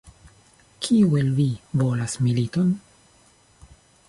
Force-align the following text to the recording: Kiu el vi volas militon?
Kiu 0.87 1.11
el 1.21 1.29
vi 1.41 1.47
volas 1.83 2.19
militon? 2.29 2.73